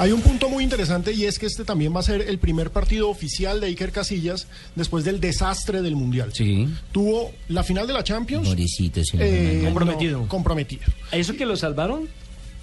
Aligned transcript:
Hay 0.00 0.12
un 0.12 0.22
punto 0.22 0.48
muy 0.48 0.64
interesante 0.64 1.12
y 1.12 1.26
es 1.26 1.38
que 1.38 1.44
este 1.44 1.62
también 1.62 1.94
va 1.94 2.00
a 2.00 2.02
ser 2.02 2.22
el 2.22 2.38
primer 2.38 2.70
partido 2.70 3.10
oficial 3.10 3.60
de 3.60 3.66
Iker 3.66 3.92
Casillas 3.92 4.46
después 4.74 5.04
del 5.04 5.20
desastre 5.20 5.82
del 5.82 5.94
Mundial. 5.94 6.32
Sí. 6.32 6.66
Tuvo 6.90 7.32
la 7.48 7.62
final 7.62 7.86
de 7.86 7.92
la 7.92 8.02
Champions 8.02 8.48
Pobrecito, 8.48 9.02
eh, 9.18 9.60
Comprometido. 9.62 10.20
no, 10.20 10.26
comprometido. 10.26 10.84
¿Eso 11.12 11.36
que 11.36 11.44
lo 11.44 11.54
salvaron? 11.54 12.08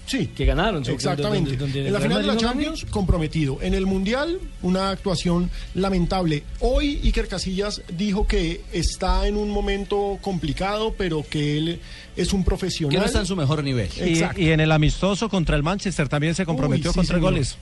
Sí. 0.08 0.26
Que 0.28 0.44
ganaron. 0.44 0.82
Exactamente. 0.88 1.50
Donde- 1.56 1.56
donde 1.56 1.86
en 1.86 1.92
la 1.92 2.00
final 2.00 2.22
de 2.22 2.26
la 2.26 2.34
no 2.34 2.40
Champions, 2.40 2.86
comprometido. 2.90 3.58
En 3.62 3.74
el 3.74 3.86
Mundial, 3.86 4.38
una 4.62 4.90
actuación 4.90 5.50
lamentable. 5.74 6.42
Hoy 6.60 7.00
Iker 7.04 7.28
Casillas 7.28 7.82
dijo 7.96 8.26
que 8.26 8.62
está 8.72 9.26
en 9.28 9.36
un 9.36 9.50
momento 9.50 10.18
complicado, 10.20 10.94
pero 10.98 11.24
que 11.28 11.58
él 11.58 11.80
es 12.16 12.32
un 12.32 12.42
profesional. 12.42 12.90
Que 12.92 12.98
no 12.98 13.04
está 13.04 13.20
en 13.20 13.26
su 13.26 13.36
mejor 13.36 13.62
nivel. 13.62 13.88
Exacto. 14.00 14.40
y 14.40 14.48
en 14.50 14.60
el 14.60 14.72
amistoso 14.72 15.28
contra 15.28 15.54
el 15.56 15.62
Manchester 15.62 16.08
también 16.08 16.34
se 16.34 16.44
comprometió 16.46 16.90
Uy, 16.90 16.92
sí, 16.94 16.96
con 16.98 17.06
tres 17.06 17.16
señor. 17.18 17.30
goles. 17.32 17.56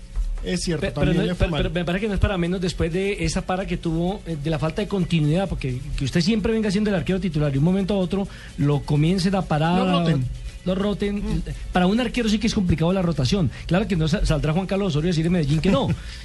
Es 0.44 0.60
cierto, 0.62 0.82
Pe- 0.86 0.92
Pero, 0.92 1.12
también 1.12 1.36
no- 1.40 1.70
me 1.70 1.84
parece 1.84 2.02
que 2.02 2.08
no 2.08 2.14
es 2.14 2.20
para 2.20 2.38
menos 2.38 2.60
después 2.60 2.92
de 2.92 3.24
esa 3.24 3.44
para 3.44 3.66
que 3.66 3.76
tuvo, 3.78 4.20
eh, 4.26 4.36
de 4.40 4.50
la 4.50 4.60
falta 4.60 4.80
de 4.82 4.86
continuidad, 4.86 5.48
porque 5.48 5.78
que 5.98 6.04
usted 6.04 6.20
siempre 6.20 6.52
venga 6.52 6.70
siendo 6.70 6.90
el 6.90 6.96
arquero 6.96 7.18
titular 7.18 7.52
y 7.52 7.58
un 7.58 7.64
momento 7.64 7.94
a 7.94 7.96
otro 7.96 8.28
lo 8.58 8.80
comiencen 8.82 9.34
a 9.34 9.42
parar. 9.42 9.78
Lo 9.84 9.90
roten. 10.00 10.24
Lo 10.66 10.74
roten. 10.74 11.42
Para 11.72 11.86
un 11.86 11.98
arquero 12.00 12.28
sí 12.28 12.38
que 12.38 12.48
es 12.48 12.54
complicado 12.54 12.92
la 12.92 13.00
rotación. 13.00 13.50
Claro 13.66 13.88
que 13.88 13.96
no 13.96 14.08
sa- 14.08 14.26
saldrá 14.26 14.52
Juan 14.52 14.66
Carlos 14.66 14.88
Osorio 14.90 15.08
a 15.08 15.12
decir 15.12 15.24
en 15.26 15.32
Medellín 15.32 15.60
que 15.60 15.70
no, 15.70 15.84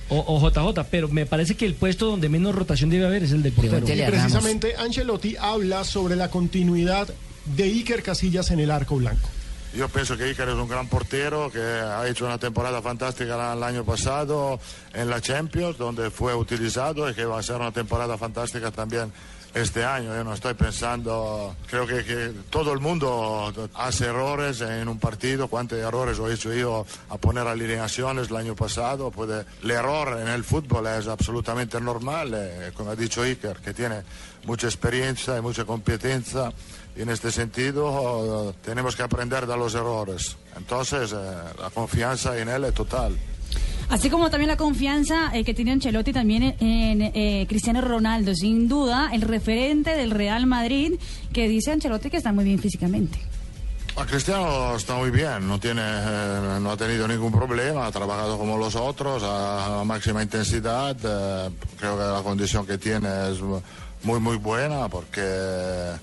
o, 0.09 0.17
o 0.28 0.50
JJ, 0.50 0.84
pero 0.92 1.08
me 1.08 1.25
parece 1.25 1.56
que 1.56 1.66
el 1.66 1.75
puesto 1.75 2.08
donde 2.08 2.28
menos 2.28 2.53
rotación 2.53 2.89
debe 2.89 3.06
haber 3.06 3.23
es 3.23 3.31
el 3.31 3.44
del 3.44 3.53
portero. 3.53 3.78
Y 3.88 4.02
precisamente 4.02 4.75
Ancelotti 4.75 5.36
habla 5.39 5.84
sobre 5.86 6.16
la 6.17 6.30
continuidad 6.30 7.08
de 7.56 7.64
Iker 7.64 8.03
Casillas 8.03 8.52
en 8.52 8.59
el 8.59 8.72
arco 8.72 8.97
blanco. 8.97 9.30
Io 9.73 9.88
penso 9.88 10.17
che 10.17 10.30
Icar 10.30 10.50
es 10.50 10.56
un 10.56 10.67
gran 10.67 10.89
portero 10.89 11.50
que 11.50 11.59
ha 11.62 12.06
hecho 12.06 12.25
una 12.25 12.38
temporada 12.38 12.81
fantástica 12.81 13.53
el 13.53 13.64
año 13.64 13.86
pasado 13.86 14.59
en 14.94 15.09
la 15.09 15.22
Champions, 15.22 15.78
donde 15.78 16.12
fue 16.12 16.36
utilizado 16.36 17.09
y 17.09 17.14
que 17.14 17.23
va 17.23 17.39
a 17.39 17.44
ser 17.44 17.56
una 17.56 17.72
temporada 17.72 18.17
fantástica 18.17 18.69
también 18.72 19.14
este 19.53 19.83
año. 19.83 20.16
Yo 20.16 20.23
no 20.23 20.33
estoy 20.33 20.53
pensando, 20.53 21.55
creo 21.69 21.85
que, 21.85 22.31
todo 22.49 22.73
el 22.73 22.80
mundo 22.80 23.53
hace 23.75 24.05
errores 24.05 24.61
en 24.61 24.88
un 24.88 24.99
partido. 24.99 25.47
¿Cuántos 25.47 25.80
errores 25.80 26.19
he 26.19 26.33
hecho 26.33 26.53
yo 26.53 26.85
a 27.09 27.17
poner 27.17 27.47
alineaciones 27.47 28.29
el 28.29 28.35
año 28.38 28.55
pasado? 28.55 29.11
Puede, 29.11 29.45
el 29.63 29.72
error 29.72 30.19
en 30.19 30.27
el 30.27 30.44
fútbol 30.44 30.88
es 30.88 31.07
absolutamente 31.07 31.79
normal, 31.79 32.33
eh, 32.35 32.72
como 32.73 32.91
ha 32.91 32.95
dicho 32.95 33.23
Iker, 33.23 33.57
que 33.57 33.73
tiene 33.73 34.03
mucha 34.45 34.67
experiencia 34.67 35.38
y 35.38 35.41
mucha 35.41 35.66
competencia. 35.66 36.52
Y 36.95 37.03
en 37.03 37.09
este 37.09 37.31
sentido 37.31 38.52
eh, 38.52 38.55
tenemos 38.63 38.95
que 38.95 39.03
aprender 39.03 39.45
de 39.45 39.57
los 39.57 39.75
errores. 39.75 40.38
Entonces, 40.55 41.13
eh, 41.13 41.16
la 41.59 41.69
confianza 41.69 42.38
en 42.38 42.49
él 42.49 42.66
es 42.66 42.73
total. 42.73 43.17
Así 43.92 44.09
como 44.09 44.30
también 44.30 44.47
la 44.47 44.56
confianza 44.56 45.31
eh, 45.34 45.44
que 45.44 45.53
tiene 45.53 45.73
Ancelotti 45.73 46.14
también 46.14 46.56
en, 46.61 47.02
eh, 47.02 47.45
Cristiano 47.50 47.81
Ronaldo, 47.81 48.34
sin 48.34 48.70
duda 48.70 49.09
el 49.11 49.22
referente 49.22 49.92
del 49.97 50.12
Real 50.12 50.47
Madrid, 50.47 50.94
que 51.34 51.50
dice 51.50 51.74
Ancelotti 51.74 52.09
que 52.09 52.16
está 52.16 52.31
muy 52.31 52.46
bien 52.46 52.57
físicamente. 52.57 53.19
A 53.97 54.06
Cristiano 54.06 54.75
está 54.75 54.96
muy 54.96 55.12
bien, 55.12 55.47
no, 55.47 55.59
tiene, 55.59 55.81
eh, 55.84 56.59
no 56.62 56.72
ha 56.72 56.78
tenido 56.78 57.07
ningún 57.07 57.31
problema, 57.31 57.85
ha 57.85 57.91
trabajado 57.91 58.38
como 58.38 58.57
los 58.57 58.75
otros 58.75 59.22
a, 59.24 59.84
máxima 59.85 60.24
intensidad. 60.24 60.96
eh, 61.03 61.50
creo 61.78 61.97
que 61.97 62.03
la 62.03 62.22
condición 62.24 62.66
que 62.66 62.78
tiene 62.78 63.31
es 63.31 63.40
muy, 64.03 64.19
muy 64.19 64.38
buena 64.38 64.90
porque 64.90 65.22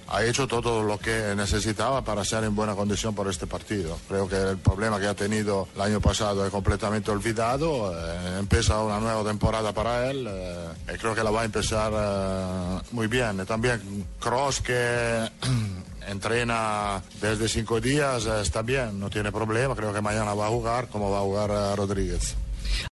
ha 0.07 0.25
hecho 0.25 0.47
todo 0.47 0.83
lo 0.83 0.99
que 0.99 1.35
necesitaba 1.37 2.03
para 2.03 2.23
estar 2.23 2.45
en 2.45 2.55
buena 2.55 2.75
condición 2.75 3.15
por 3.15 3.29
este 3.29 3.47
partido. 3.47 3.99
Creo 4.09 4.29
que 4.29 4.37
el 4.37 4.59
problema 4.59 5.01
que 5.01 5.07
ha 5.07 5.15
tenido 5.15 5.69
el 5.75 5.81
año 5.81 6.01
pasado 6.01 6.45
es 6.45 6.51
completamente 6.51 7.11
olvidado. 7.11 7.93
eh, 7.93 8.39
empieza 8.39 8.81
una 8.83 9.01
nueva 9.01 9.25
temporada 9.25 9.73
para 9.73 10.11
él 10.11 10.27
eh, 10.29 10.69
y 10.95 10.99
creo 10.99 11.15
que 11.15 11.25
la 11.25 11.31
va 11.31 11.43
a 11.43 11.45
empezar 11.45 11.93
eh, 11.95 12.81
muy 12.93 13.07
bien. 13.09 13.45
También 13.47 14.07
Cross 14.21 14.61
que 14.61 15.31
entrena 16.11 17.03
desde 17.21 17.49
cinco 17.49 17.81
días, 17.81 18.27
eh, 18.27 18.41
está 18.41 18.63
bien, 18.63 18.99
no 18.99 19.11
tiene 19.11 19.31
problema, 19.33 19.75
creo 19.75 19.93
que 19.93 20.01
mañana 20.01 20.35
va 20.35 20.47
a 20.47 20.51
jugar 20.51 20.89
como 20.89 21.11
va 21.11 21.19
a 21.19 21.23
jugar 21.23 21.51
eh, 21.51 21.77
Rodríguez. 21.77 22.37